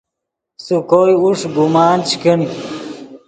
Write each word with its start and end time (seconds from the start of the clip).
سے 0.63 0.75
کوئے 0.89 1.13
اوݰک 1.21 1.51
گمان 1.57 1.97
چے 2.07 2.15
کن 2.21 2.39